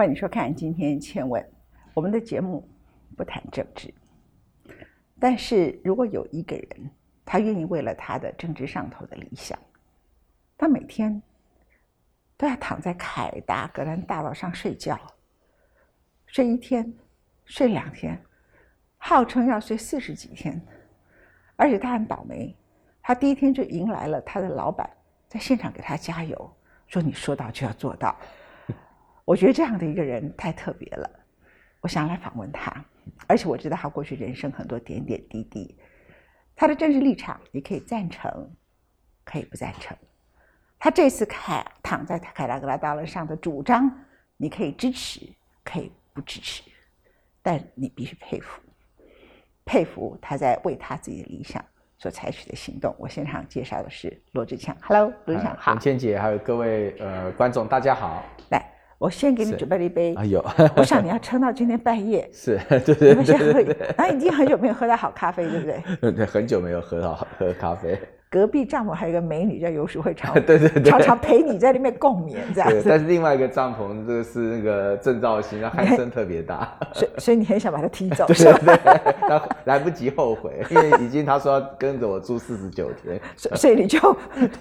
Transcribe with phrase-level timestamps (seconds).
[0.00, 1.46] 欢迎收看今天千问。
[1.92, 2.66] 我们的节目
[3.18, 3.92] 不谈政治，
[5.18, 6.90] 但是如果有一个人，
[7.22, 9.58] 他愿意为了他的政治上头的理想，
[10.56, 11.20] 他每天
[12.38, 14.98] 都要躺在凯达格兰大道上睡觉，
[16.24, 16.90] 睡一天，
[17.44, 18.18] 睡两天，
[18.96, 20.58] 号称要睡四十几天，
[21.56, 22.56] 而且他很倒霉，
[23.02, 24.88] 他第一天就迎来了他的老板
[25.28, 26.50] 在现场给他加油，
[26.86, 28.18] 说你说到就要做到。
[29.24, 31.08] 我觉得这样的一个人太特别了，
[31.80, 32.84] 我想来访问他，
[33.26, 35.76] 而且我知道他过去人生很多点点滴滴，
[36.56, 38.50] 他的政治立场你可以赞成，
[39.24, 39.96] 可以不赞成，
[40.78, 43.90] 他这次凯躺在凯拉格拉大道上的主张，
[44.36, 45.20] 你可以支持，
[45.62, 46.62] 可以不支持，
[47.40, 48.60] 但你必须佩服，
[49.64, 51.64] 佩服他在为他自己的理想
[51.98, 52.94] 所采取的行动。
[52.98, 58.69] 我现场介绍的是罗志强，Hello，罗志强好，文倩姐还有各位呃观众大家好，来。
[59.00, 60.44] 我先给你准备了一杯，哎呦，
[60.76, 63.14] 我想你要撑到今天半夜， 是对对对
[63.64, 66.12] 对，然后已经很久没有喝到好咖啡，对不对？
[66.12, 67.98] 对，很久没有喝到喝咖啡。
[68.28, 72.82] 隔壁帐篷还有一个美女叫尤淑慧，常对对对，常常陪你在那边共眠这样子。
[72.86, 83.98] 但是另外一个帐篷，这个是那个郑兆兴，他鼾声特别大， 所以所以你很想把他踢走，对对对，他来不及后悔，因为已经他说要跟着我住四十九天，所以你就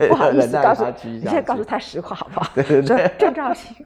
[0.07, 2.49] 不好意思告诉，你现在告诉他实话好不好？
[2.55, 3.85] 对对对，郑兆兴。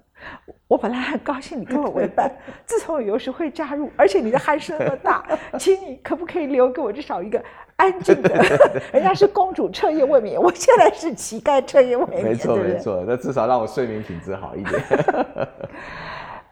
[0.67, 2.31] 我本来很高兴你跟我 为伴，
[2.65, 5.23] 自从有时会加入，而且你的鼾声那么大，
[5.59, 7.43] 请你可不可以留给我至少一个
[7.75, 8.33] 安静的？
[8.91, 14.81] 人家是公主彻夜未眠，我现在是乞丐彻夜未眠，没错没错，那至少让我睡眠品质好一点。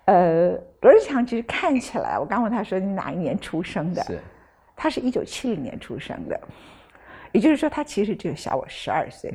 [0.05, 0.49] 呃，
[0.81, 4.03] 罗志强其实看起来，我刚问他说你哪一年出生的？
[4.03, 4.19] 是，
[4.75, 6.39] 他是一九七零年出生的，
[7.31, 9.31] 也就是说他其实只有小我十二岁。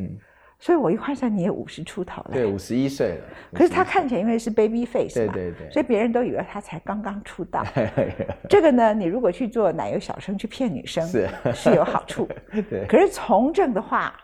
[0.59, 2.31] 所以我一换算，你也五十出头了。
[2.33, 3.25] 对，五十一岁了。
[3.53, 7.63] 可是他看起来因为是 baby face 嘛，对对对，所以别人都以为他才刚刚出道。
[8.48, 12.27] 这个呢，你如果去做奶油小生去骗女生，是是有好处。
[12.70, 12.86] 对。
[12.89, 14.14] 可是从政的话，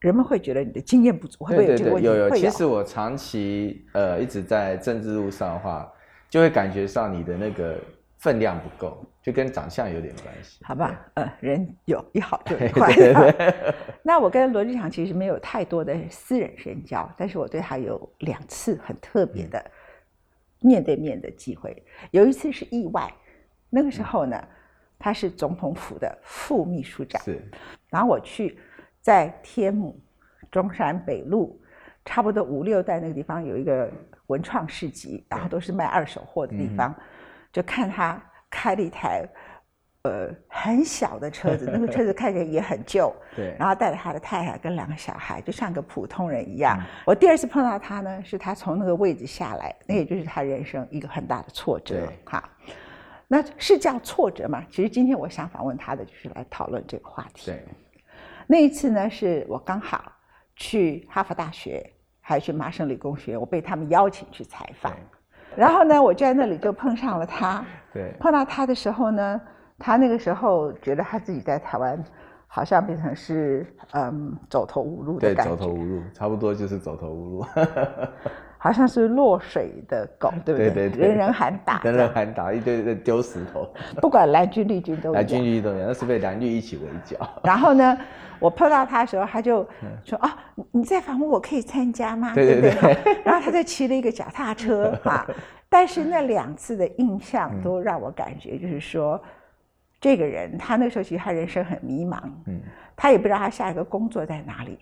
[0.00, 2.06] 人们会觉得你的经验不足，会不会有这个问题？
[2.06, 2.30] 有有。
[2.30, 5.92] 其实我长期呃一直在政治路上的话，
[6.30, 7.76] 就会感觉上你的那个。
[8.18, 11.00] 分量不够，就跟长相有点关系，好吧？
[11.14, 12.92] 呃，人有一好就一坏。
[14.02, 19.64] 那我跟罗志祥其实没有太多的私人深交，但是我对他有两次很特别的
[20.60, 21.80] 面对面的机会。
[22.10, 23.08] 有一次是意外，
[23.70, 24.36] 那个时候呢，
[24.98, 27.40] 他是总统府的副秘书长，是。
[27.88, 28.58] 然后我去
[29.00, 29.96] 在天母
[30.50, 31.60] 中山北路
[32.04, 33.88] 差不多五六代那个地方有一个
[34.26, 36.92] 文创市集，然后都是卖二手货的地方。
[37.52, 39.26] 就看他开了一台，
[40.02, 43.14] 呃，很小的车子，那个车子看起来也很旧。
[43.34, 43.54] 对。
[43.58, 46.80] 然后带着他的太太跟两个小孩，就像个普通人一样。
[47.04, 52.10] 我第二次碰到他呢，是他从那个位置下来，那也就是他人生一个很大的挫折。
[52.24, 52.48] 哈，
[53.26, 54.64] 那是叫挫折嘛？
[54.70, 57.50] 其实今天我想访问他的，就是来讨论这个话题。
[57.50, 57.64] 对。
[58.46, 60.10] 那一次呢，是我刚好
[60.56, 64.96] 去哈佛大学，还有去麻省理工学院，我被他们邀请去采访。
[65.58, 67.64] 然后呢，我就在那里就碰上了他。
[67.92, 69.40] 对，碰到他的时候呢，
[69.76, 72.02] 他那个时候觉得他自己在台湾，
[72.46, 75.56] 好像变成是嗯走投无路的感觉。
[75.56, 77.46] 对，走投无路，差不多就是走投无路。
[78.58, 80.70] 好像是落水的狗， 对不对？
[80.70, 81.08] 对对对。
[81.08, 83.72] 人人喊打， 人人喊打，一堆人丢石头。
[84.02, 85.12] 不管蓝军绿军都。
[85.12, 87.16] 蓝军绿军都一样，那是被蓝绿一起围剿。
[87.44, 87.96] 然后呢，
[88.40, 89.66] 我碰到他的时候，他就
[90.04, 90.36] 说：“啊，
[90.72, 93.16] 你在访问我可以参加吗？”对对对。
[93.24, 95.26] 然后他就骑了一个脚踏车啊，
[95.68, 99.20] 但是那两次的印象都让我感觉就是说，
[100.00, 102.60] 这个人他那时候其实他人生很迷茫，嗯，
[102.96, 104.78] 他也不知道他下一个工作在哪里，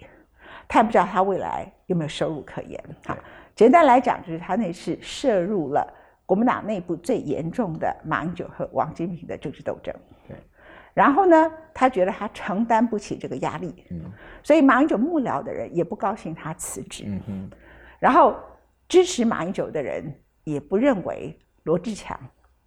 [0.68, 3.16] 他也不知道他未来有没有收入可言，好。
[3.56, 5.92] 简单来讲，就是他那次涉入了
[6.26, 9.94] 国民党内部最严重的马英九和王金平的政治斗争。
[10.28, 10.36] 对。
[10.92, 13.84] 然后呢，他觉得他承担不起这个压力。
[13.90, 14.02] 嗯。
[14.42, 17.04] 所以马英九幕僚的人也不高兴他辞职。
[17.06, 17.50] 嗯哼。
[17.98, 18.36] 然后
[18.88, 20.14] 支持马英九的人
[20.44, 22.18] 也不认为罗志强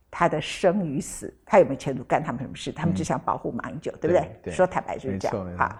[0.09, 2.71] 他的生与死，他有没有前途干他们什么事？
[2.71, 4.39] 他们只想保护马英九，对不对？
[4.41, 4.51] 对。
[4.51, 5.55] 说坦白就是这样。
[5.55, 5.77] 好。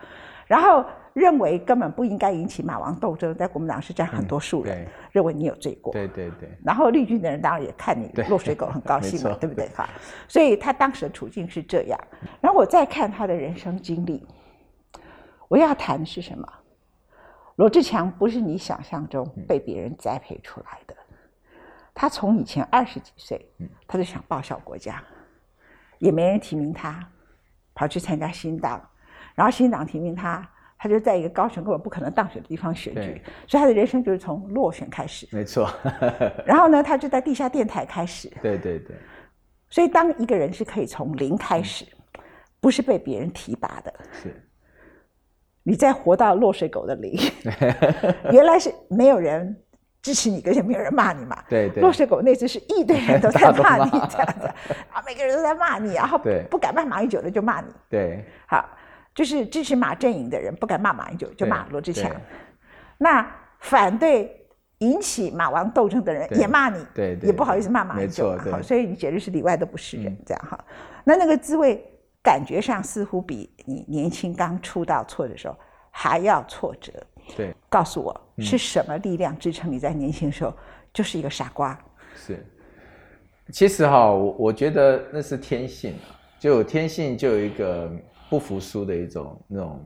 [0.49, 5.93] 然后认为根本不应该引起马王斗争，在国民党是占很多数人，认为你有罪过。
[5.93, 6.49] 对对对。
[6.65, 9.69] 然后绿军的人当然也看你落水狗很高兴嘛，对不对？
[9.75, 9.87] 哈，
[10.27, 11.99] 所以他当时的处境是这样。
[12.41, 14.25] 然后我再看他的人生经历，
[15.47, 16.51] 我要谈的是什么？
[17.57, 20.95] 罗志强不是你想象中被别人栽培出来的，
[21.93, 23.47] 他从以前二十几岁，
[23.87, 25.03] 他就想报效国家，
[25.99, 27.07] 也没人提名他，
[27.75, 28.81] 跑去参加新党。
[29.39, 30.45] 然后新党提名他，
[30.77, 35.25] 他就在一个高雄根本不可能当选的地方选举，所以他的人生就是从落选开始。
[35.31, 35.71] 没错，
[36.45, 38.29] 然后呢，他就在地下电台开始。
[38.41, 38.97] 对对对，
[39.69, 41.85] 所以，当一个人是可以从零开始，
[42.59, 44.35] 不是被别人提拔的，是，
[45.63, 47.17] 你再活到落水狗的零，
[48.33, 49.55] 原来是没有人
[50.01, 51.41] 支持你，而且没有人骂你嘛。
[51.47, 54.47] 对对落水狗那次是一堆人都 在骂你骂这样子，
[54.91, 56.19] 啊，每个人都在骂你，然后
[56.49, 57.67] 不敢骂马英九的就骂你。
[57.89, 58.67] 对好，
[59.13, 62.11] 就是支持马阵营的人不敢骂马英九，就骂对罗志强。
[62.97, 63.25] 那
[63.59, 64.47] 反对
[64.79, 66.85] 引起马王斗争的人也骂你，
[67.21, 70.57] 也不好意思骂马英九所以你简直是里外都不是人嗯，这样哈。
[71.03, 71.83] 那那个滋味，
[72.23, 75.57] 感觉上似乎比你年轻刚出道挫的时候
[75.91, 76.93] 还要挫折。
[77.35, 80.51] 对告诉我嗯是什么力量支撑你在年轻的时候
[80.91, 81.77] 就是一个傻瓜？
[82.15, 82.45] 是。
[83.51, 87.91] 其实哈，我我觉得那是天性啊，就天性就有一个
[88.29, 89.83] 不服输的一种那种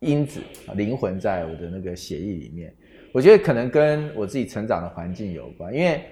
[0.00, 0.40] 因子
[0.74, 2.74] 灵魂在我的那个血液里面。
[3.12, 6.04] 我觉得可能跟我自己成长的环境有关，因为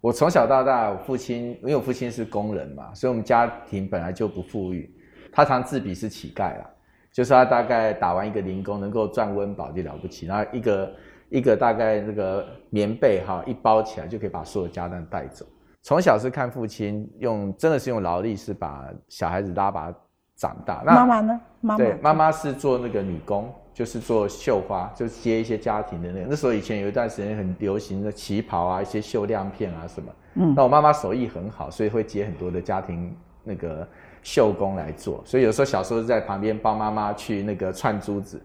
[0.00, 4.88] 我从小到大，我父亲因为我父亲是工人嘛，所以我们家庭本来就不富裕，
[5.32, 6.70] 他常自比是乞丐啦，
[7.12, 10.94] 就是他大概打完一个零工能够赚温饱就了不起，然后一个
[11.30, 15.44] 一个大概那个棉被哈一包起来就可以把所有家当带走。
[15.82, 19.92] 从小是看父亲用真的是用劳力是把小孩子拉拔
[20.36, 21.40] 长大，那妈妈呢？
[21.62, 26.26] 妈妈对，妈妈是做那个女工，就是做绣花，就是接一些家庭的那个。
[26.28, 30.12] 那时候以前有一段时间很流行的旗袍啊，一些绣亮片啊什么。
[30.34, 33.88] 嗯那我妈妈手艺很好，所以会接很多的家庭那个
[34.22, 35.22] 绣工来做。
[35.24, 38.38] 所以有时候小时候在旁边帮妈妈去那个串珠子，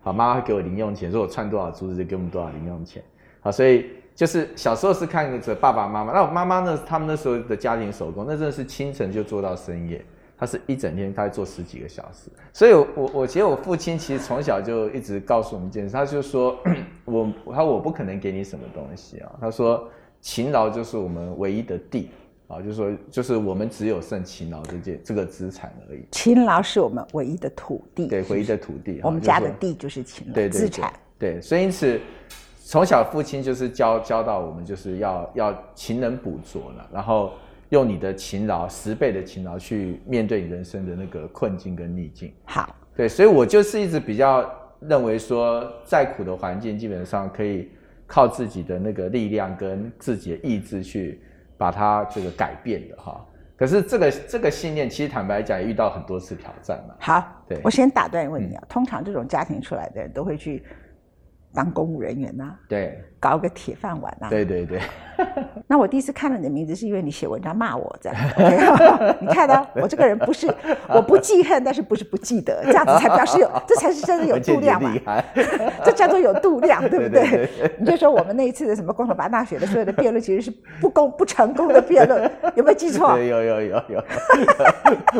[0.00, 3.02] 好，妈妈会给我零用钱，说我串多少珠子就给我们多少零用钱。
[3.40, 10.04] 好，所以就是小时候是看着爸爸妈妈，那我妈妈呢，他们那时候的家庭手工，那真的是清晨就做到深夜。
[10.42, 16.58] 他是一整天，他会做十几个小时，所以我，我我觉得我父亲其实从小就一直告诉我们一件事，他就说，
[17.04, 19.88] 我他我不可能给你什么东西啊，他说
[20.20, 22.10] 勤劳就是我们唯一的地
[22.48, 30.92] 啊，就是说就是我们只有剩勤劳这件这个资产而已，勤劳是我们唯一的土地，对，唯一的土地，我们家的地就是勤劳对对对资产。
[31.20, 32.00] 对，所以因此
[32.64, 37.30] 从小父亲就是教教到我们，就是要要勤能补拙了，然后
[37.72, 42.30] 用你的勤劳十倍的勤劳去面对你人生的那个困境跟逆境。
[42.44, 44.48] 好，对，所以我就是一直比较
[44.78, 47.70] 认为说，再苦的环境，基本上可以
[48.06, 51.18] 靠自己的那个力量跟自己的意志去
[51.56, 53.26] 把它这个改变的哈。
[53.56, 56.94] 可是这个这个信念，其实坦白讲，也遇到很多次挑战嘛。
[57.00, 60.62] 好，对嗯我先打断问你啊，通常这种家庭出来的人都会去
[61.54, 64.80] 当公务人员呐、对，搞个铁饭碗呐、对对对，
[65.68, 68.18] 那我第一次看到你的名字，是因为你写文章骂我这样。
[68.36, 70.52] OK， 你看到我这个人不是
[70.90, 74.92] 我不记恨，但是不是不记得，这样子才表示有，这才是真的有度量嘛。
[75.84, 77.46] 这叫做有度量，对不对对？
[77.46, 83.14] 对你就说我们那一次的什么共同拔大学的所有的辩论，其实是不公不成功的辩论，有没有记错？
[83.14, 84.04] 对，有有有有，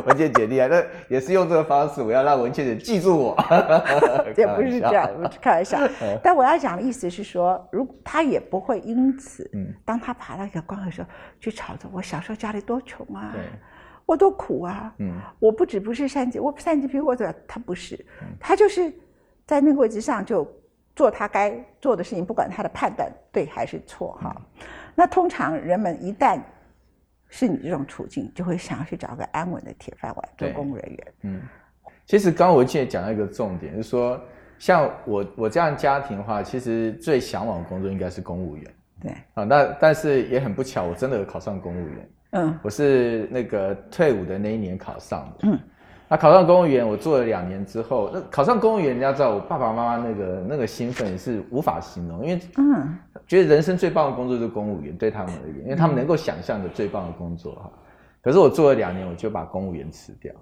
[0.06, 3.36] 文倩姐厉害，那也是用这个方式，我要让文倩姐记住我。
[4.36, 5.08] 也不是这样，
[5.40, 5.78] 开玩笑。
[6.00, 9.72] 嗯但我要讲的意思是说，如他也不会因此，嗯。
[9.84, 11.08] 当他爬到一个关的时候，
[11.40, 13.34] 去吵着我小时候家里多穷啊，
[14.06, 15.20] 我多苦啊，嗯。
[15.38, 18.04] 我不止不是三级，我三级皮或者他不是，
[18.38, 18.92] 他就是
[19.46, 20.46] 在那个位置上就
[20.94, 24.34] 做他该做的事情，不管他的判断对还是错哈。
[24.94, 26.40] 那通常人们一旦
[27.28, 31.14] 是你这种处境，就会想要去找个安稳的铁饭碗做公务人员。
[31.22, 31.40] 嗯，
[32.04, 34.20] 其实刚刚我记得讲到一个重点，就是说，
[34.62, 38.64] 像我我这样家庭的话，其实最向往的工作应该是公务员
[39.00, 39.42] 对，啊。
[39.42, 42.10] 那但是也很不巧，我真的有考上公务员。
[42.30, 45.48] 嗯我是那个退伍的那一年考上的。
[45.48, 45.58] 嗯，
[46.08, 57.72] 那考上公务员，我做了两年之后，那考上公务员，你要知道，我爸爸妈妈那个那个兴奋是无法形容，因为嗯觉得人生最棒的工作就是公务员，对他们而言，因为他们能够想象的最棒的工作哈。
[58.22, 60.32] 可是我做了两年，我就把公务员辞掉。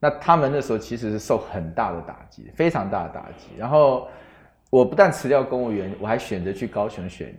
[0.00, 3.48] 那他们那时候其实是受很大的打击，非常大的打击。
[3.56, 4.08] 然后
[4.70, 7.32] 我不但辞掉公务员，我还选择去高雄选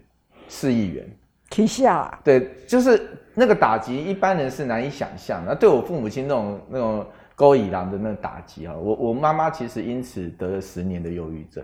[0.47, 1.05] 市议员。
[1.49, 5.43] 挺笑啊，对，就是那个打击，一般人是难以想象。
[5.45, 11.61] 那对我父母亲那种那种勾引狼的那个打击啊，我我妈妈其实因此得了十年的忧郁症。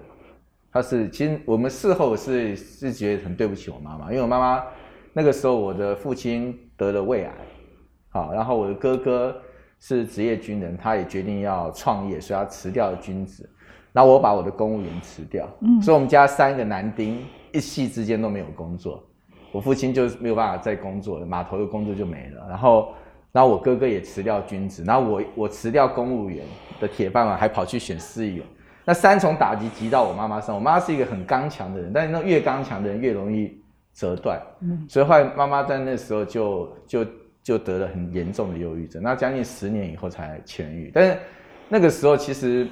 [0.74, 4.63] 她是其实我们事后是是觉得很对不起我妈妈，因为我妈妈
[5.13, 7.34] 那个时候我的父亲得了胃癌，
[8.10, 9.42] 好，然后我的哥哥
[9.79, 13.50] 是职业军人，他也决定要创业，所以要辞掉了军职。
[13.93, 19.03] 然后我把我的公务员辞掉，嗯所以我们家三个男丁一夕之间都没有工作。
[19.51, 22.46] 我父亲就没有办法再工作了，码头的工作就没了。
[22.50, 22.93] 然后，
[23.31, 26.46] 然后我哥哥也辞掉军职，然后我我辞掉公务员
[26.79, 28.46] 的铁饭碗，还跑去选市议员。
[28.86, 33.60] 那三重打击击到我妈妈身上，我妈是一个很刚强的人，但是那越刚强的人越容易
[33.93, 37.05] 折断，嗯，所以后来妈妈在那时候就就
[37.48, 40.92] 就得了很严重的忧郁症，那将近十年以后才痊愈。
[40.94, 41.18] 但是
[41.70, 42.68] 那个时候其实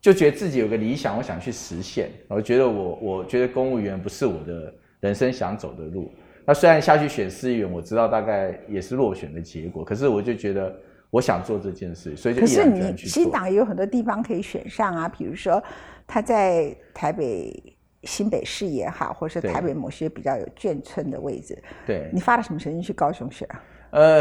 [0.00, 6.12] 就觉得自己有个理想，我想去实现，我觉得我我觉得公务员不是我的人生想走的路。
[6.44, 10.72] 那虽然下去选司议员，我知道大概也是落选的结果，可是我就觉得
[11.10, 15.60] 我想做这件事，所以就可是你新党也有很多地方可以选上啊，比如说
[16.06, 17.60] 他在台北
[18.04, 21.60] 新北市也好，或是台北某些比较有眷村的位置。
[21.84, 23.60] 对，你发了什么神经去高雄选啊？
[23.94, 24.20] 呃，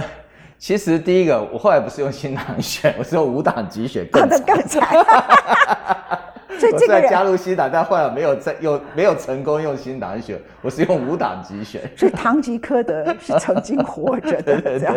[0.59, 4.87] 其实第一个我后来不是用新党选， 我是用无党籍选，更更惨。
[6.59, 11.81] 所以这个加入新党，但后来没有在用，没有成功用新党选，我是用无党籍选。
[11.97, 14.95] 所以堂吉诃德是曾经活着的， 这样。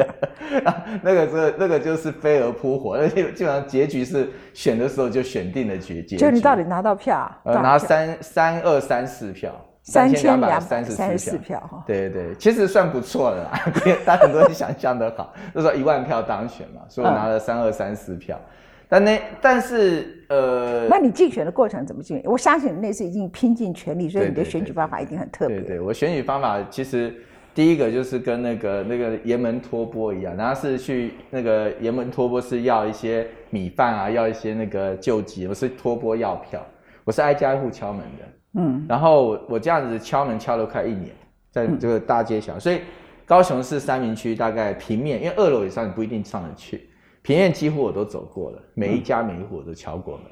[1.02, 6.16] 那个是那个就是飞蛾扑火，那基本上结局是选的时候就选定了结局。
[6.18, 7.28] 就你到底拿到票？
[7.44, 9.50] 呃，拿三三二三四票，
[9.86, 11.82] 三千两百三十四票哈。
[11.86, 13.72] 对对对，其实算不错的啦，
[14.04, 18.40] 但很多人想象的好，就说一万票当选嘛，所以我拿了三二三四票。
[18.88, 22.30] 但那但是呃，那你竞选的过程怎么竞选？
[22.30, 25.58] 我相信你那次已经拼尽全力，所以你的选举方法一定很特别。
[25.58, 27.12] 对对，我选举方法其实
[27.52, 36.64] 第一个就是跟那个那个岩门托钵一样，然后是去那个岩门托钵是要一些米饭啊，要一些那个救济，我是托钵要票，
[37.02, 38.24] 我是挨家挨户敲门的。
[38.56, 41.14] 嗯，然后我这样子敲门敲了快一年，
[41.50, 42.80] 在这个大街小，所以
[43.24, 46.88] 高雄市三明区大概平面，因为二楼以上你不一定上得去。
[47.22, 50.24] 平面几乎我都走过了，每一家每一户我都敲过门。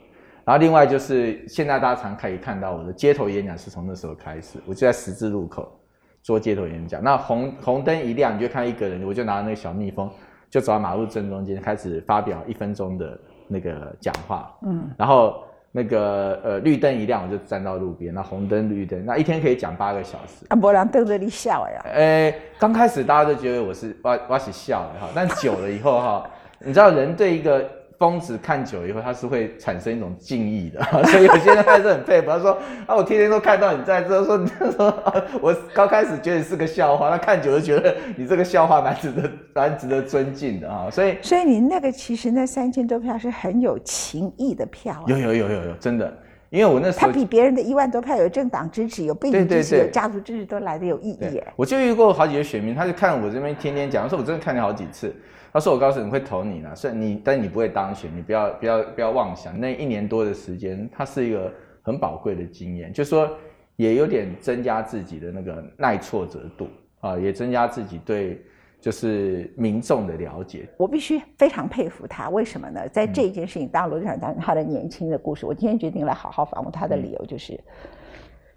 [0.45, 5.81] 然后另外就是现在大家常可以看到我的街头演讲是从那时候开始，我就在十字路口
[6.23, 7.03] 做街头演讲。
[7.03, 10.09] 那红红灯一亮，你就看一个人，我就拿那个小蜜蜂，
[10.49, 14.55] 就走到马路正中间开始发表一分钟的那个讲话。
[14.67, 15.43] 嗯，然后
[15.77, 18.15] 那个呃绿灯一亮，我就站到路边。
[18.15, 20.47] 那红灯绿灯，那一天可以讲八个小时。
[20.49, 21.85] 啊，不然瞪着你笑呀？
[21.93, 26.31] 呃，刚开始大家都觉得我是我我是笑的哈，但久了以后哈。
[26.61, 27.69] 你知道人对一个
[28.05, 32.29] 疯子看久以后，他是会产生一种敬意的， 所以有些人还是很佩服。
[32.29, 32.53] 他说
[32.87, 34.47] ：“啊，我天天都看到你在这，说你
[34.77, 34.95] 说，
[35.41, 45.03] 我刚开始觉得你是个笑话，那看久了觉得你这个笑话蛮值得蛮值得尊敬的啊。”所以，所以你那个其实那三千多票是很有情义的票。
[45.07, 46.13] 有有有有有，真的，
[46.51, 51.41] 因为我那时候他比别人的一万多票有政党支持、有背景支持、有家族支持都来的有意义。
[51.57, 55.11] 我就遇过好几个选民，他就看我这边天天讲，说我真的看你好几次。
[55.55, 59.57] 他说：“我告诉你会投你了，所以你，但你不会当选，你不要不要不要妄想。
[59.59, 61.49] 那一年多的时间，它是一个
[61.81, 63.31] 很宝贵的经验，就说
[63.77, 66.69] 也有点增加自己的那个耐挫折度
[66.99, 68.45] 啊，也增加自己对
[68.81, 70.69] 就是民众的了解。
[70.77, 72.89] 我必须非常佩服他，为什么呢？
[72.89, 77.57] 在这一件事情，当罗志祥讲他的年轻的故事，我今天决定来好好访问他的理由，就是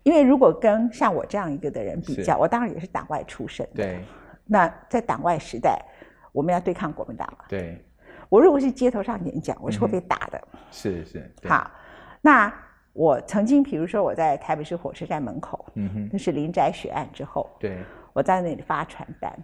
[0.02, 3.84] 因为如果跟像我这样一个的人比较，我当然也是党外出身的。
[3.84, 4.00] 对，
[4.48, 5.80] 那在党外时代。”
[6.38, 7.46] 我们要对抗国民党了。
[7.50, 7.84] 对，
[8.30, 10.40] 我如果是街头上演讲，我是会被打的。
[10.70, 11.32] 是是。
[11.48, 11.72] 好，
[12.22, 12.54] 那
[12.94, 17.80] 我曾经，比如说我在台北市火车站门口，嗯哼，那是林宅血案之后，对，
[18.14, 19.36] 我在那里发传单。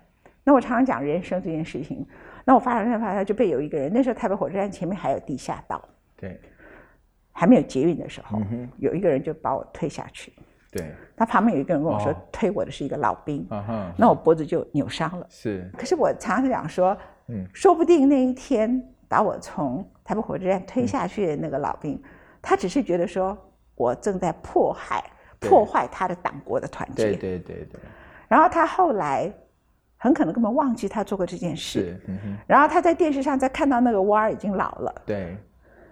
[0.44, 2.06] 那我常常讲人生这件事情，
[2.46, 5.84] 那我发传单发单就被有一个人，那时候台北火车站前面还有地下道，
[6.16, 6.40] 对，
[7.32, 8.40] 还没有捷运的时候，
[8.78, 10.32] 有一个人就把我推下去。
[10.74, 13.48] 对，他旁边有一个人跟我说，推我的是一个老兵，
[13.96, 15.26] 那我脖子就扭伤了。
[15.30, 22.02] 是，可是我常常讲说，嗯，说不定那一天把我从台北火车站推下去的那个老兵，
[22.42, 23.38] 他只是觉得说
[23.76, 25.04] 我正在迫害、
[25.40, 27.04] 破坏他的党国的团结。
[27.04, 27.80] 对对对对。
[28.28, 29.32] 然后他后来
[29.98, 31.80] 很可能根本忘记他做过这件事。
[31.80, 32.02] 是，
[32.48, 34.94] 然后他在电视上再看到那个娃儿已经老了。
[35.06, 35.38] 对。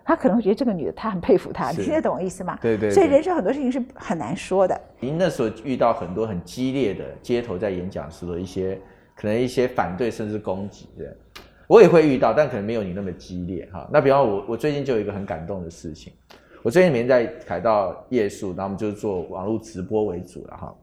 [0.03, 1.69] 他可能会觉得这个女的，他很佩服她。
[1.71, 2.57] 你听得懂我意思吗？
[2.61, 2.89] 对对。
[2.89, 4.79] 所以人生很多事情是很难说的。
[4.99, 8.79] 您那时候遇到很多很激烈的街头在演讲时的一些，
[9.15, 11.15] 可能一些反对甚至攻击的，
[11.67, 13.87] 我也会遇到，但可能没有你那么激烈哈。
[13.91, 16.11] 那比方我，我最近就有一个很感动的事情。
[16.63, 20.75] 我最近每天在凯道夜宿，然后我们就是做网络直播为主了哈。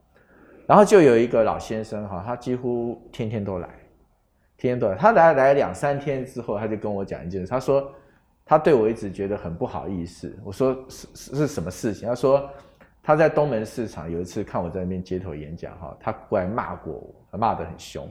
[0.66, 3.68] 然后就有一个老先生哈，他几乎天天都来，
[4.56, 4.94] 天天都来。
[4.94, 7.92] 他来来两三天之后，他就跟我讲一件事，他说。
[8.48, 10.34] 他对我一直觉得很不好意思。
[10.42, 12.08] 我说是是是什么事情？
[12.08, 12.48] 他说
[13.02, 18.08] 他在东门市场有一次看我在那边街头演讲，哈，他过来骂过我，他骂得很凶。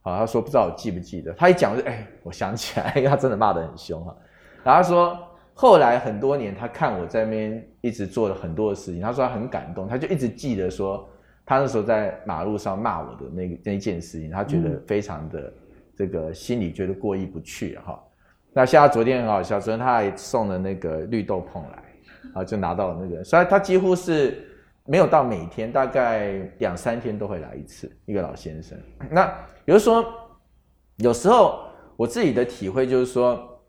[0.00, 1.30] 好，他说不知道我记不记得。
[1.34, 4.16] 他一讲就哎，我想起来，因为他真的骂得很凶哈。
[4.64, 5.18] 然后他说
[5.52, 11.06] 后来很多年，他看我在那边一直做了很多的事情，他说他很感动，他就一直记得说
[11.44, 15.52] 他那时候在马路上骂我的那那件事情，他觉得非常的
[15.94, 18.02] 这个心里觉得过意不去哈。
[18.56, 21.82] 那像他昨天很好笑，昨天他还送了那个绿豆碰来，
[22.32, 24.48] 啊，就拿到了那个，所以他几乎是
[24.86, 28.78] 没有到每天，大概两三天都会来一次，一个老先生。
[29.10, 29.26] 那
[29.66, 30.02] 比如说，
[30.96, 31.66] 有时候
[31.98, 33.60] 我自己的体会就是说，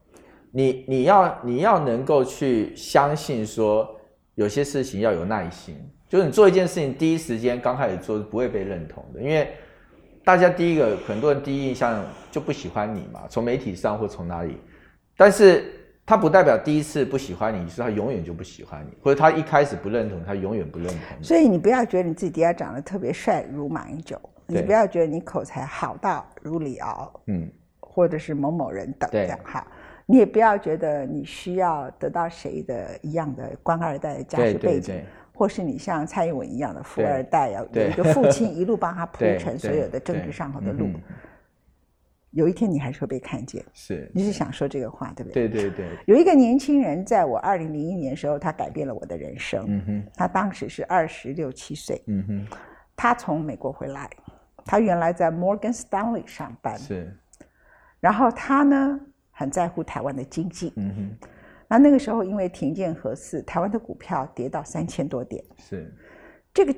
[0.52, 3.94] 你你要你要能够去相信说，
[4.36, 5.76] 有些事情要有耐心，
[6.08, 9.52] 就是你做一件事情，第一时间刚开始做是不会被认同的，因为
[10.24, 12.02] 大家第一个很多人第一印象
[12.32, 14.56] 就不喜欢你嘛，从媒体上或从哪里，
[15.18, 15.74] 但是。
[16.10, 21.22] 他不代表第一次不喜欢你，是他永远就不喜欢你，或者他一开始不认同，他永远不认同你。
[21.22, 29.68] 所以你不要觉得你自己底下长得特别帅如马英九，你不要觉得你口才好到如李敖，嗯，或者是某某人等这样哈，
[30.06, 40.88] 你也不要觉得你需要得到谁的一样的官二代的家世背景，或是你像蔡英文一样的富二代，要有一个父亲一路帮他铺成 所有的政治上头的路。
[42.38, 45.50] 有一天你还是会被看见，是，你是想说这个话，对不对？
[45.50, 45.98] 对对对。
[46.06, 49.66] 有一个年轻人，在我二零零一年的时候，他改变了我的人生。
[49.68, 50.12] 嗯哼。
[50.14, 52.00] 他当时是二十六七岁。
[52.06, 52.48] 嗯哼。
[52.96, 54.08] 他从美国回来，
[54.64, 56.78] 他原来在 Morgan Stanley 上班。
[56.78, 57.12] 是。
[58.00, 59.00] 然后他呢，
[59.32, 60.72] 很在乎台湾的经济。
[60.76, 61.30] 嗯哼。
[61.68, 65.44] 那那个时候，因为停建核四，台湾的股票跌到三千多点。
[65.58, 65.92] 是。
[66.54, 66.76] 这个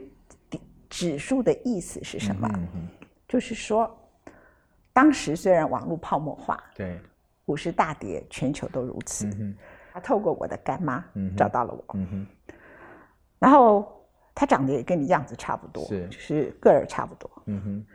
[0.89, 2.49] 指数的意思是什么？
[3.27, 3.93] 就是说。
[4.99, 6.99] 当时虽然网络泡沫化，对，
[7.45, 9.29] 股市大跌，全球都如此。
[9.93, 11.01] 他透过我的干妈
[11.37, 11.97] 找到了我，
[13.39, 17.31] 然后他长得也跟你样子差不多，是，就是个儿差不多。
[17.45, 17.85] 嗯哼，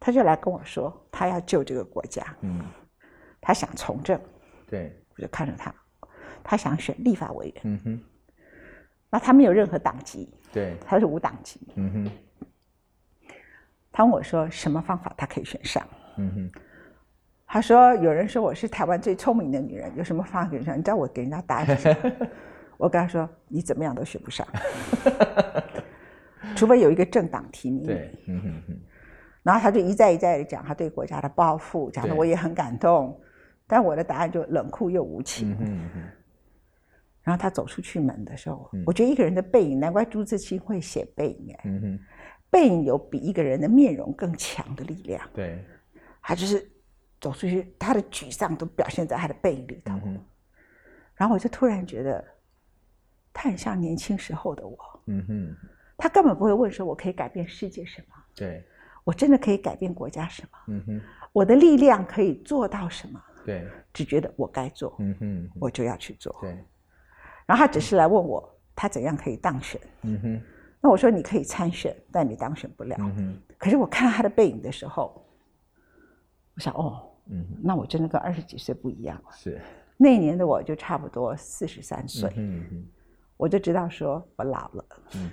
[0.00, 2.64] 他就来跟我说，他要救这个国家，嗯，
[3.42, 4.18] 他想从政，
[4.66, 5.74] 对，我就看着他，
[6.42, 8.00] 他想选立法委员，嗯哼，
[9.10, 13.28] 那他没有任何党籍，对，他是无党籍，嗯哼，
[13.92, 15.86] 他问我说什么方法他可以选上？
[16.18, 16.60] 嗯哼，
[17.46, 20.76] 他说有人说我是台湾最聪明的女人，有什么方法选上？
[20.78, 22.26] 你知道我给人家答案是什么？
[22.76, 24.46] 我跟他说你怎么样都选不上，
[26.54, 28.80] 除非有一个政党提名对，嗯哼哼。
[29.42, 33.18] 然后他就一再一再的讲他对国家的抱负，讲的我也很感动，
[33.66, 35.56] 但我的答案就冷酷又无情。
[35.60, 36.02] 嗯哼
[37.24, 41.56] 然后他走出去门的时候，我觉得一个人的背影，难怪朱自清会写背影。
[41.64, 41.98] 嗯哼，
[42.50, 45.20] 背影有比一个人的面容更强的力量。
[45.34, 45.64] 对。
[46.28, 46.70] 他就是
[47.18, 49.98] 走出去，他的沮丧都表现在他的背影里头。
[51.14, 52.22] 然后我就突然觉得，
[53.32, 54.78] 他很像年轻时候的我。
[55.06, 55.56] 嗯哼，
[55.96, 58.62] 他根本不会问说：“我可以改变世界什么？”对，
[59.04, 60.58] 我真的可以改变国家什么？
[60.66, 61.00] 嗯哼，
[61.32, 63.18] 我的力量可以做到什么？
[63.46, 66.36] 对，只觉得我该做，嗯哼，我就要去做。
[66.42, 66.50] 对，
[67.46, 69.80] 然后他只是来问我，他怎样可以当选？
[70.02, 70.42] 嗯哼，
[70.78, 72.94] 那我说你可以参选，但你当选不了。
[73.00, 75.24] 嗯哼，可是我看到他的背影的时候。
[76.58, 79.30] 我想哦，嗯，那我真的跟二十几岁不一样了。
[79.30, 79.60] 是，
[79.96, 82.86] 那年的我就差不多四十三岁，嗯嗯，
[83.36, 85.30] 我就知道说我老了，嗯，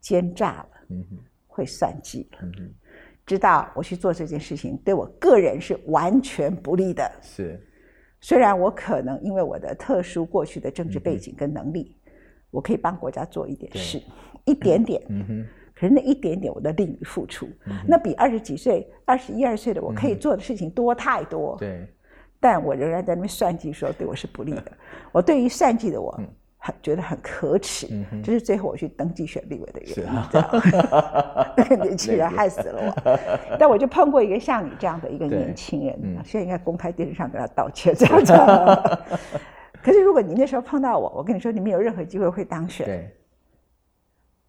[0.00, 2.74] 奸诈了，嗯哼，会算计了，嗯哼，
[3.24, 7.10] 知道我去做这件事情对我个人是完全不利的。
[7.22, 7.58] 是，
[8.20, 11.96] 虽然我可能因为我的特殊过去的政治背景跟能力，
[12.50, 13.98] 我可以帮国家做一点事，
[14.44, 15.46] 一点点，嗯哼。
[15.80, 17.48] 可是那一点点我的力与付出，
[17.88, 21.56] 那比二十几岁、二十一二岁的我可以做的事情多太多。
[21.58, 21.88] 对，
[22.38, 24.72] 但我仍然在那边算计，说对我是不利的。
[25.10, 26.14] 我对于算计的我，
[26.58, 27.88] 很觉得很可耻。
[28.22, 30.04] 这是最后我去登记选立委的原因。
[31.56, 33.56] 那个年轻人害死了我。
[33.58, 38.34] 但我就碰过一个像你这样的一个年轻人，现在应该公开电视上跟他道歉这样子。
[39.82, 42.84] 可是如果你那时候碰到我，我跟你说，你没有任何机会会当选。
[42.84, 43.16] 对，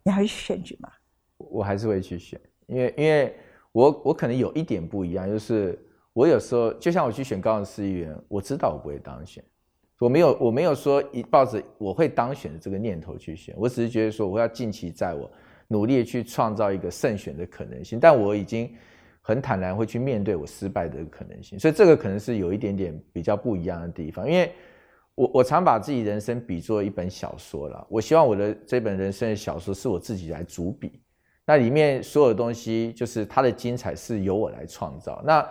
[0.04, 0.90] 你还去选举吗？
[1.50, 3.34] 我还是会去选，因为因为
[3.72, 5.80] 我我可能有一点不一样，就是
[6.14, 9.44] 我有时候就像我去选高雄市议员，我知道我不会当选，
[10.00, 15.30] 我没有我没有说一抱着我会当选的这个念头去选，我只是觉得说我要尽其在我
[15.68, 18.70] 努力去创造一个胜选的可能性，但我已经
[19.22, 24.52] 很坦然会去面对我失败的可能性，所以这个可能是有一点点比较不一样的地方，因为
[25.16, 31.00] 我我常把自己人生比作一本小说了，我希望我的这本人生的小说是我自己来主笔。
[31.52, 35.22] 那里面所有东西，就是它的精彩是由我来创造。
[35.26, 35.46] 那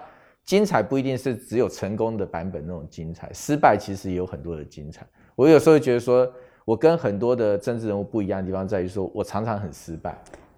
[0.47, 5.05] 精彩不一定是只有成功的版本那种精彩，失败其实也有很多的精彩。
[5.37, 6.27] 我有时候觉得说，
[6.65, 10.17] 我跟很多的政治人物不一样的地方在于说，我常常很失败。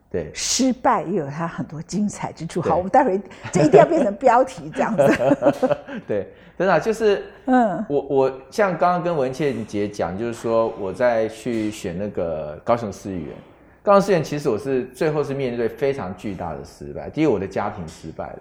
[0.09, 2.63] 对，失败也有它很多精彩之处。
[2.63, 5.13] 好，我们待会这一定要变成标题这样子。
[6.07, 13.35] 对，真的就是，嗯，我我像刚刚跟文倩姐讲，就是说我在去选那个高雄市议员。
[13.83, 17.11] 高雄市员其实我是最后是面对非常巨大的失败。
[17.11, 18.38] 第一，我的家庭失败了，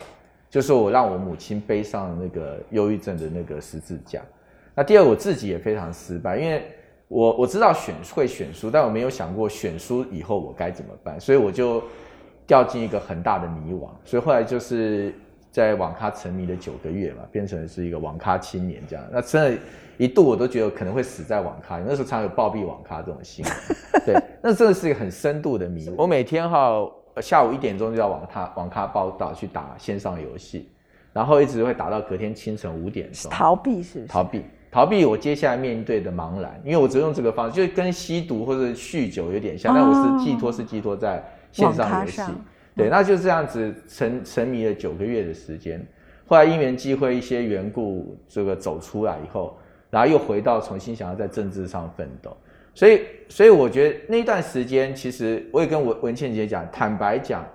[0.51, 4.21] 就是我让我母亲背上那个忧郁症的那个十字架。
[4.75, 6.63] 那第二，我自己也非常失败，因为
[7.07, 11.81] 我我知道选会选书，但我没有想过选书以后我该怎么办，所以我就
[12.45, 13.89] 掉进一个很大的迷惘。
[14.05, 15.11] 所以后来就是
[15.51, 19.05] 在网咖沉迷了九个月嘛，变成是一个网咖青年这样。
[19.11, 19.61] 那真的，
[19.97, 21.77] 一度我都觉得可能会死在网咖。
[21.79, 23.53] 那时候常有暴毙网咖这种新闻，
[24.05, 25.93] 对，那真的是一个很深度的迷。
[25.97, 26.89] 我每天哈
[27.21, 30.69] 下午一点钟就要网咖网咖报道去打线上游戏，
[31.11, 33.29] 然后一直会打到隔天清晨五点钟。
[33.29, 34.43] 逃避是逃避。
[34.71, 42.21] 逃避我接下来面对的茫然，因为我只用这个方式，就跟吸毒或者酗酒有点像，但我是寄托是寄托在线上游戏，
[42.75, 45.85] 对，那就这样子沉沉迷了九个月的时间，
[46.27, 49.57] 后来因缘际会一些缘故，这个走出来以后，
[49.89, 52.35] 然后又回到重新想要在政治上奋斗，
[52.73, 57.45] 所以所以我觉得那段时间，其实我也跟文文倩姐讲，坦白讲。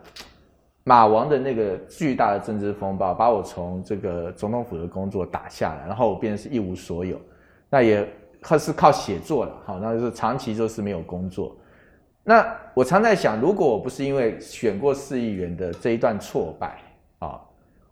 [0.89, 7.21] 马王的那个巨大的政治风暴，把我从这个总统府的工作打下来，然后我变成是一无所有。
[7.69, 8.09] 那也
[8.41, 11.57] 靠是靠写作了，好，那就是长期就是没有工作。
[12.29, 16.77] 那我常在想，如果我不是因为选过四亿元的这一段挫败
[17.21, 17.41] 啊，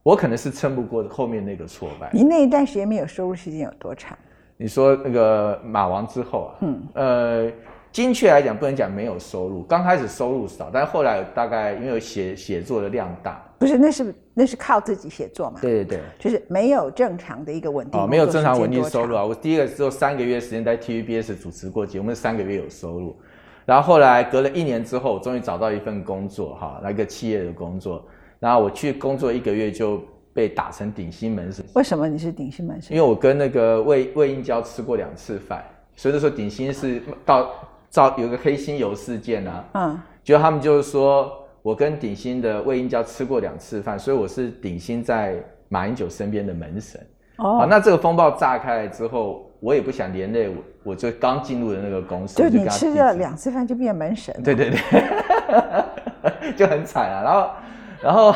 [0.03, 2.11] 我可能是撑不过后面那个挫败。
[2.13, 4.19] 你那一段时间没有收入时间有多长？
[4.57, 7.53] 你说那个马王之后啊，嗯，呃。
[7.95, 9.63] 精确来讲，不能讲没有收入。
[9.63, 15.61] 刚开始收入少，但是后来大概因为写写作的量大，不是那是那是靠自己写作嘛？
[15.61, 18.01] 对对对，就是没有正常的一个稳定。
[18.01, 19.25] 哦，没有正常稳定收入啊！
[19.25, 23.17] 我第一个只有三个月时间在 TVBS 主持过节目，三个月有收入。
[23.65, 28.05] 然后后来隔了一年之后，终于找到一份工作哈，那个企业的工作。
[28.39, 30.01] 然后我去工作一个月就
[30.33, 31.65] 被打成顶薪门神。
[31.75, 32.97] 为什么你是顶薪门神？
[32.97, 35.65] 因为我跟那个魏魏英娇吃过两次饭，
[35.97, 37.51] 所以说顶薪是到。
[37.91, 47.01] 造有个黑心油事件啊，嗯，就他们就是说我跟鼎新的魏英娇吃过两次饭，所以我是鼎新在马英九身边的门神。
[47.37, 57.23] 哦，那这个风暴炸开来之后，我也不想连累我，我就刚进入的那个公司，就你吃了两次饭就变门神，对对对， 就很惨啊。
[57.23, 57.51] 然后，
[58.03, 58.35] 然后，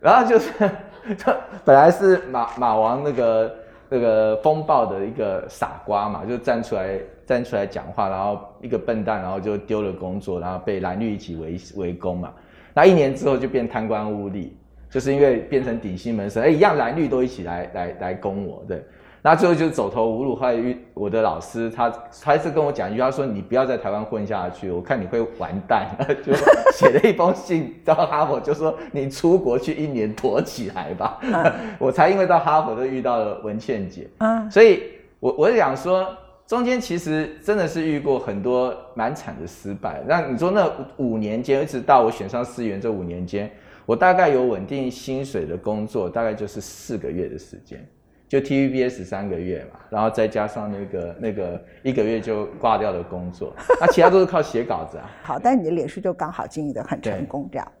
[0.00, 0.50] 然后就是，
[1.16, 1.32] 就
[1.64, 3.54] 本来是马马王那个
[3.88, 6.98] 那个风暴的一个傻瓜嘛，就站出来。
[7.26, 12.32] 站出来讲话，然后一个笨蛋，然后就丢了工作，然后被蓝绿一起围围攻嘛。
[12.72, 14.50] 那一年之后就变贪官污吏，
[14.88, 18.80] 就是因为变成顶薪门神，哎，一样蓝绿都一起来来来攻我，对。
[19.26, 25.88] 那最后就走投无路，后来遇我的老师，他他是跟我讲一句，他说你不要在台湾混下去，我看你会完蛋，
[26.24, 26.32] 就
[26.72, 31.20] 写了一封信到哈佛，就说你出国去一年躲起来吧。
[31.80, 34.84] 我才因为到哈佛都遇到了文倩姐，嗯，所以
[35.18, 36.06] 我我想说。
[36.46, 40.00] 中间其实真的是遇过很多蛮惨的失败。
[40.06, 43.50] 那你说那五年间，一直到我选上思源这五年间，
[43.84, 47.84] 我大概有稳定薪水的工作，大概就是四个月的时间，
[48.28, 55.10] 就 TVBS 三个月嘛，然后再加上那个那个一个月就挂掉的工作， 那其他都是靠写稿子啊。
[55.22, 57.72] 好，但你的脸书就刚好经营的很成功，这样。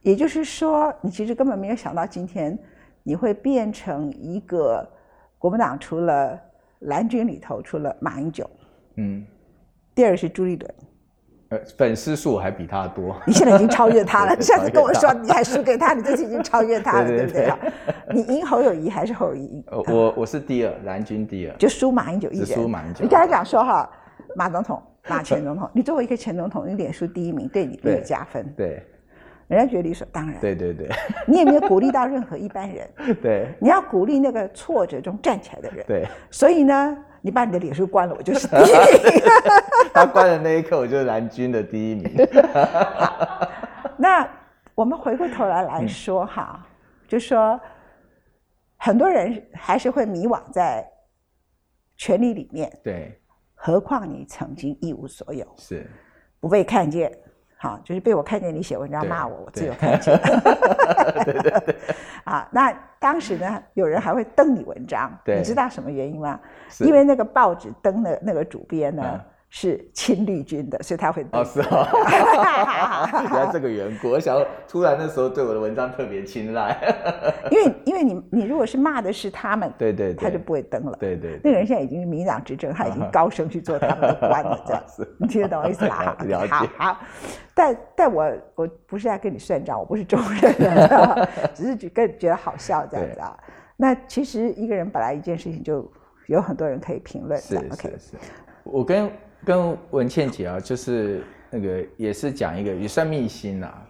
[0.00, 2.58] 也就是说，你其实根本没有想到今天
[3.02, 4.88] 你会变成一个
[5.38, 6.38] 国民党除了。
[6.86, 8.50] 蓝军里头除了马英九，
[8.96, 9.24] 嗯，
[9.94, 10.74] 第二是朱立伦，
[11.52, 13.14] 呃，粉丝数还比他多。
[13.26, 14.34] 你现在已经超越他了。
[14.34, 17.52] 你上次跟我说你还输给他，你这次已经超越他了，对不对？
[18.10, 19.62] 你赢侯友谊还是侯友谊？
[19.70, 22.46] 我我是第二，蓝军第二，就输马英九一人。
[22.46, 23.02] 输马英九。
[23.02, 23.90] 你刚才讲说哈，
[24.34, 28.50] 马总统、马前总统，你作为一个前总统，你脸书第一名，对你没有加分。
[28.56, 28.82] 对。
[29.48, 30.40] 人家觉得理所当然。
[30.40, 30.88] 对对对。
[31.28, 32.88] 你也没有鼓励到任何一般人。
[33.20, 33.48] 对。
[33.58, 35.84] 你要鼓励那个挫折中站起来的人。
[35.86, 36.08] 对。
[36.30, 39.22] 所以呢，你把你的脸书关了，我就 是第一名。
[39.94, 42.12] 他关的那一刻，我就是蓝军的第一名。
[43.96, 44.28] 那
[44.74, 46.66] 我们回过头来来说哈，
[47.06, 47.60] 就说
[48.76, 50.84] 很多人还是会迷惘在
[51.96, 52.70] 权力里面。
[52.82, 53.18] 对。
[53.54, 55.46] 何况你曾经一无所有。
[55.56, 55.88] 是。
[56.40, 57.16] 不被看见。
[57.62, 60.18] 好，就是被我看见你写文章骂我，我自有看见。
[61.24, 61.76] 对 对对。
[62.24, 66.40] 啊，那当时呢，有人还会登你文章，你知道什么原因吗？
[66.80, 69.20] 因为那个报纸登的那个主编呢。
[69.54, 71.86] 是亲绿军的，所以他会哦，是哦，
[73.22, 74.08] 原来这个缘故。
[74.08, 76.74] 我想突然那时候对我的文章特别青睐，
[77.52, 80.96] 因为因为你你如果是骂的是他们，对对，他就不会登了。
[80.98, 86.16] 对对，那个人现在已经是民党执政，他已经高升去做他们的官了，这样子，你听得懂我意思吧？
[86.20, 86.54] 了解。
[86.78, 86.98] 好，
[87.54, 90.54] 但但我我不是在跟你算账，我不是中人，
[91.54, 93.38] 只是觉得觉得好笑这样子啊。
[93.76, 95.86] 那其实一个人本来一件事情就
[96.26, 98.16] 有很多人可以评论，是是是。
[98.64, 99.10] 我跟
[99.44, 103.82] 跟文倩姐啊，就是那个也是讲一个也算秘辛啦，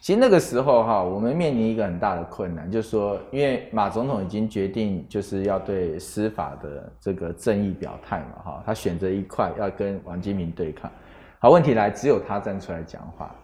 [0.00, 10.90] 其实那个时候哈，我们面临一个很大的困难，就是说，因为马总统已经决定就是要对司法的这个正义表态嘛，哈，他选择一块要跟王金明对抗。
[11.38, 13.34] 好，问题来，只有他站出来讲话，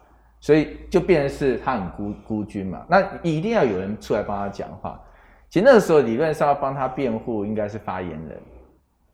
[0.40, 2.84] 所以就变成是他很孤孤军嘛。
[2.88, 5.00] 那一定要有人出来帮他讲话。
[5.48, 8.38] 其实那个时候理论上要帮他辩护，应该是发言人，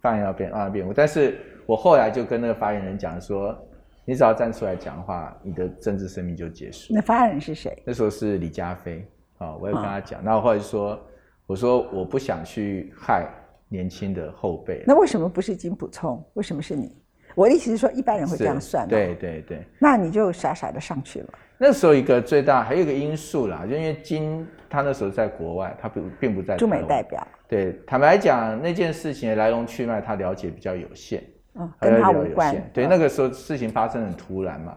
[0.01, 0.93] 发言要辩帮他辩护。
[0.93, 3.57] 但是我后来就跟那个发言人讲说。
[4.05, 6.93] 你只要站出来讲话，你的政治生命就结束。
[6.93, 7.81] 那发言人是谁？
[7.87, 9.07] 那时候是李嘉飞
[9.39, 10.21] 啊，我也跟他讲。
[10.25, 11.01] 那我后来说，
[11.47, 13.29] 我说我不想去害
[13.69, 14.83] 年轻的后辈。
[14.89, 16.21] 那为什么不是金普聪？
[16.35, 17.01] 为什么是你？
[17.37, 18.89] 我的意思是说，一般人会这样算。
[18.89, 19.65] 对对对。
[19.79, 21.29] 那你就傻傻的上去了。
[21.57, 26.57] 那时候一个最大还有一个因素啦，就因为金他那时候在国外，他并并不在。
[26.57, 27.25] 驻美代表。
[27.47, 31.23] 对，坦白讲，那件事情的来龙去脉，他了解比较有限。
[31.55, 32.55] 嗯，跟他无关。
[32.73, 34.77] 对，那个时候事情发生很突然嘛，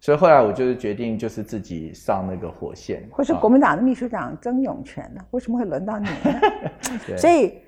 [0.00, 3.08] 所以后来我就是决定，就是自己上那个火线。
[3.10, 5.20] 或是国民党的秘书长曾永权呢？
[5.30, 6.40] 为什么会轮到你呢？
[7.18, 7.58] 所以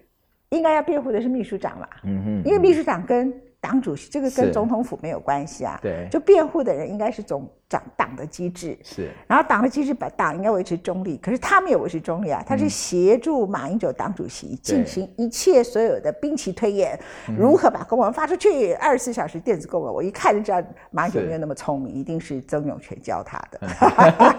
[0.50, 1.88] 应该要辩护的是秘书长嘛。
[2.04, 3.32] 嗯哼，因为秘书长跟。
[3.66, 16.96] 党主席这个跟总统府没有关系啊，对，就辩护的人应该是总长党的机制，是，然后党的机制把党应该维持中立，可是他没有维持中立啊，他是协助马英九党主席进行一切所有的兵棋推演，
[17.36, 23.58] 如何把公文发出去，二十四小时电子公文，我一看就知道马英九没有那么聪明，一定是曾永权教他的，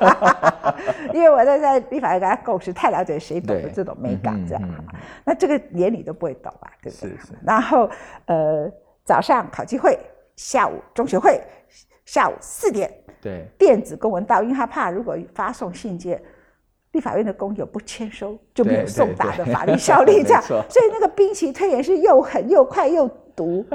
[1.13, 4.63] 因为我在在立法院跟他共事，太了解谁懂得这种美感这样，
[5.25, 7.11] 那这个连你都不会懂啊，对不对？
[7.43, 7.89] 然后
[8.27, 8.71] 呃。
[9.07, 9.97] 早上考机会，
[10.35, 11.41] 下午中学会，
[12.03, 12.91] 下午四点，
[13.21, 16.21] 对，电子公文到，因为他怕如果发送信件，
[16.91, 23.65] 立法院的工友不签收，就没有送达的法律效力，这样， 所以那个兵棋推演是又狠又快又毒。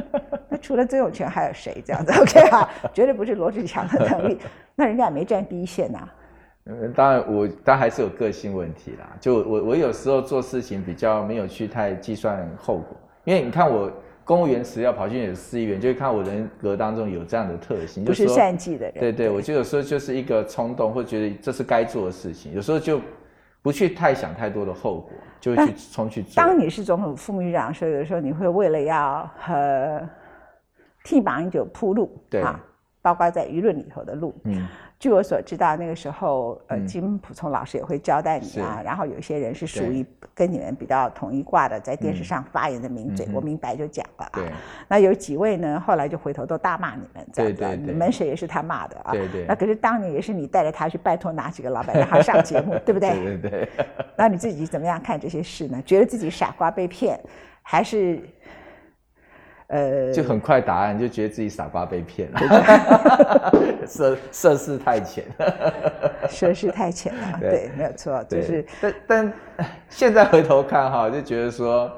[0.51, 4.39] 那除了曾永权还有谁这样子？OK 哈，绝对不是罗志强的能力，
[4.77, 6.07] 那人家也没站第一线呐。
[6.67, 13.91] 嗯，当然我当然还是有个性问题啦，就我我有时候做事情比较没有去太计算后果，因为你看我。
[14.25, 18.95] 公务员辞要跑去演市议员，就会看我人格当中有这样的特性，不是善计的人。
[19.01, 23.01] 对对，我就有时候就是一个冲动，会觉得这是该做的事情，有时候就
[23.61, 26.35] 不去太想太多的后果，就会去冲去做。
[26.37, 30.09] 当你是总统副秘书长，的时候有时候你会为了要和
[31.05, 32.61] 替马英九铺路，对啊，
[33.01, 34.67] 包括在舆论里头的路，嗯。
[35.03, 38.81] 据我所知道，那个时候，呃，金普聪老师也会交代你啊。
[38.85, 44.41] 然后有一些人是属于跟你们比较统一挂的，在电视上发言的名嘴，我明白就讲了啊。
[44.87, 45.83] 那有几位呢？
[45.85, 47.77] 后来就回头都大骂你们，这样子。
[47.85, 49.11] 你们谁也是他骂的啊。
[49.11, 49.45] 对对。
[49.45, 53.11] 那可是当年也是你带着他去拜托哪几个老板让他上节目，对不对？
[53.11, 53.69] 对对对。
[54.17, 55.83] 那你自己怎么样看这些事呢？
[55.85, 57.19] 觉得自己傻瓜被骗，
[57.61, 58.21] 还是？
[59.73, 63.53] 呃，就很快答案，就觉得自己傻瓜被骗了，
[63.89, 65.25] 涉涉世太浅，
[66.29, 68.63] 涉世太浅了，对，没有错，就是。
[68.83, 69.33] 但但
[69.89, 71.91] 现在回头看哈，就觉得说，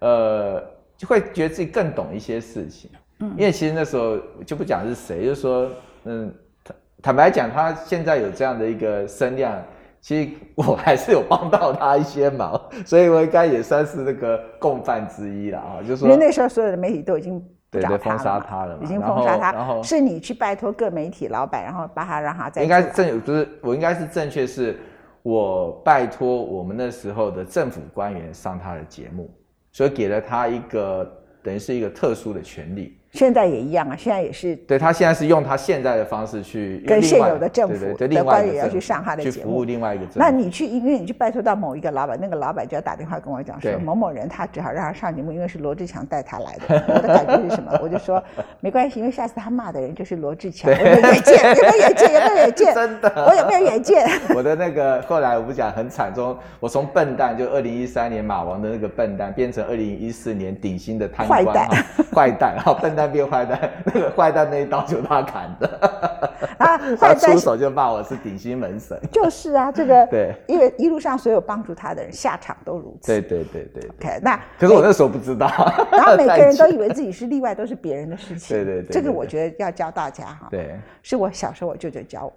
[0.00, 0.60] 呃，
[0.96, 5.70] 就会觉得自己更懂一些事情，嗯，因为其实那时候就不讲是谁，就是说，
[6.06, 9.62] 嗯，坦坦白讲，他现在有这样的一个声量。
[10.02, 15.78] 其实我还是有帮到他一些忙， 所以我应该也算是那个共犯之一了啊。
[15.80, 24.76] 就是说，因为那时候所有的媒体都已经对对封杀他了，已经封杀他，然后是你去拜托各媒体老板，然后把他让他在应该正不是我应该是正确，是
[25.22, 29.30] 我拜托我们那时候的政府官员上他的节目，
[29.70, 31.08] 所以给了他一个
[31.44, 32.98] 等于是一个特殊的权利。
[33.12, 34.56] 现在也一样啊，现在也是。
[34.56, 40.04] 对他现在是用他现在的方式去跟现有的政府的官员要去上他的节目，去服务另外一个。
[40.14, 46.84] 那你去，因为你去拜托到某一个老板，那个老板就要打电话跟我讲说，某某人他只好让他上节目，因为是罗志强带他来的。
[46.88, 47.78] 我的感觉是什么？
[47.82, 48.22] 我就说
[48.60, 50.70] 没关系，因为下次他骂的人就是罗志强。
[50.70, 51.54] 有没有远见？
[51.54, 52.14] 有没有远见？
[52.14, 52.74] 有没有远见？
[52.74, 54.08] 真的，我有没有远见？
[54.34, 61.68] 我的那个后来我不讲很惨，从我从笨蛋就二零一三年马王的那个笨蛋，变成二零一四年顶薪的贪官，坏蛋，
[62.14, 63.70] 坏蛋，然后笨蛋变坏蛋。
[63.86, 65.68] 那个坏蛋那一刀就他砍的，
[66.58, 68.98] 啊， 他出手就骂我是顶心门神。
[69.10, 73.06] 就是啊，这个对，因为一路上所有帮助他的人下场都如此。
[73.08, 73.90] 对对对对。
[73.90, 75.46] OK，那可是我那时候不知道。
[75.90, 78.56] 然后每个人都以为自己是例外，都是别人的事情。
[78.56, 78.90] 对对对。
[78.90, 80.48] 这个我觉得要教大家哈。
[80.50, 80.78] 对。
[81.02, 82.32] 是我小时候我舅舅教我，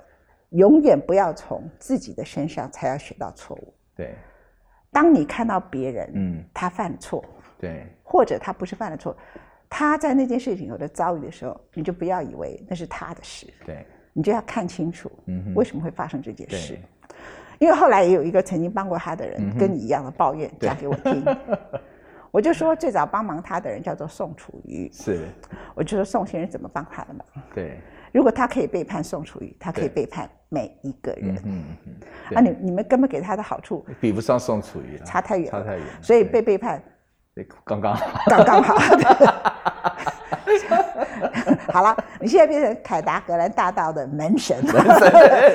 [0.51, 3.73] 永远不要从自己的身上才要学到错误。
[3.95, 4.15] 对。
[4.91, 7.21] 当你看到别人，嗯，他犯错，
[7.59, 9.13] 对，或者他不是犯了错。
[9.69, 16.77] 他在那件事情有的遭遇的时候，你就不要以为那是他的事，对，你就要看清楚，嗯，为什么会发生这件事？
[17.57, 21.23] 因为后来也有一个曾经帮过他的人，跟你一样的抱怨讲给我听，
[22.29, 25.25] 我就说最早帮忙他的人叫做宋楚瑜，是，
[25.73, 27.23] 我就说宋先生怎么帮他的嘛？
[27.53, 27.79] 对，
[28.11, 31.33] 如果他可以背叛宋楚瑜，他可以背叛每一个人。
[31.45, 31.93] 嗯嗯，
[32.35, 36.83] 啊，你你们根本给他的好处比不上宋楚瑜，差太远，差太远，所以被背叛，
[37.65, 38.75] 刚刚好，刚刚好。
[41.73, 45.11] 好了，你现在变成凯达格兰大道的门神，门神，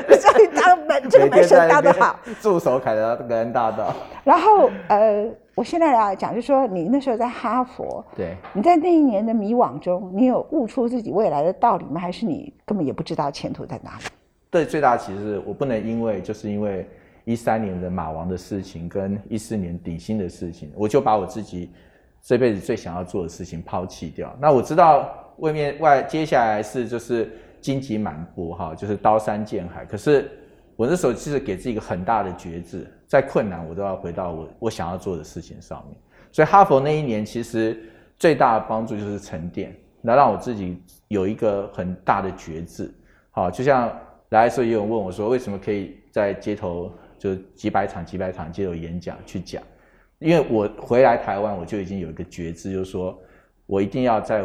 [0.20, 3.94] 终于当门这个门神当得好，驻守凯达格兰大道。
[4.24, 11.98] 然后呃，我现在来讲，就是说你那时候在哈佛，对，你在那一年的迷惘中，你有悟出自己未来的道理吗？
[11.98, 14.04] 还是你根本也不知道前途在哪里？
[14.50, 16.86] 对，最大其实是我不能因为就是因为
[17.24, 21.70] 一三年的马王的事情跟一四年底薪的事情，我就把我自己
[22.22, 24.36] 这辈子最想要做的事情抛弃掉。
[24.40, 25.14] 那我知道。
[25.40, 29.86] 外面外接下来是就是荆棘满布哈，就是刀山剑海。
[29.86, 30.30] 可是
[30.76, 35.96] 我那时候其实给自己一个很大的觉知，再困难我都要回到我我想要做的事情上面。
[36.30, 37.82] 所以哈佛那一年其实
[38.18, 42.92] 最大的帮助就是沉淀，来让我自己有一个很大的觉知。
[43.30, 43.90] 好，就像
[44.28, 49.62] 来的时候也有问我说，为什么可以在街头就几百场几百场街头演讲去讲？
[50.18, 53.16] 因为我回来台湾，我就已经有一个觉知，就是说
[53.66, 54.44] 我一定要在。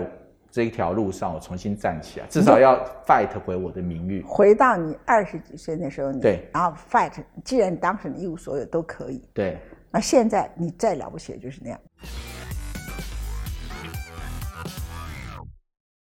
[0.51, 4.23] 这一条路上，我重新站起来，至少要 fight 回我的名誉。
[4.25, 7.11] 回到你二十几岁那时候你，对，然后 fight，
[7.43, 9.21] 既然当时你一无所有都可以。
[9.33, 9.57] 对，
[9.91, 11.77] 那现在你再了不起就是那样。